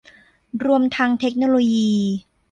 [0.65, 1.91] รวมทั้งเทคโนโลยี